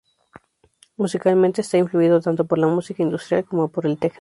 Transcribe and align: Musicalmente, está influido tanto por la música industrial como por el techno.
Musicalmente, 0.97 1.61
está 1.61 1.77
influido 1.77 2.21
tanto 2.21 2.43
por 2.45 2.57
la 2.57 2.65
música 2.65 3.03
industrial 3.03 3.45
como 3.45 3.67
por 3.67 3.85
el 3.85 3.99
techno. 3.99 4.09